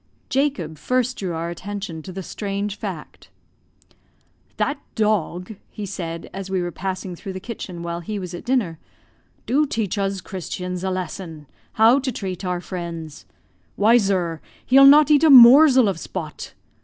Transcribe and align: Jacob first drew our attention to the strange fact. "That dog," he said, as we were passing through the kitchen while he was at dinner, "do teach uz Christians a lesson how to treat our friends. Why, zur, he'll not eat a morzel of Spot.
Jacob 0.29 0.79
first 0.79 1.19
drew 1.19 1.33
our 1.35 1.51
attention 1.51 2.01
to 2.01 2.11
the 2.11 2.23
strange 2.23 2.75
fact. 2.75 3.29
"That 4.57 4.79
dog," 4.95 5.57
he 5.69 5.85
said, 5.85 6.27
as 6.33 6.49
we 6.49 6.59
were 6.59 6.71
passing 6.71 7.15
through 7.15 7.33
the 7.33 7.39
kitchen 7.39 7.83
while 7.83 7.99
he 7.99 8.17
was 8.17 8.33
at 8.33 8.43
dinner, 8.43 8.79
"do 9.45 9.67
teach 9.67 9.99
uz 9.99 10.19
Christians 10.19 10.83
a 10.83 10.89
lesson 10.89 11.45
how 11.73 11.99
to 11.99 12.11
treat 12.11 12.43
our 12.43 12.61
friends. 12.61 13.27
Why, 13.75 13.97
zur, 13.99 14.41
he'll 14.65 14.87
not 14.87 15.11
eat 15.11 15.23
a 15.23 15.29
morzel 15.29 15.87
of 15.87 15.99
Spot. 15.99 16.55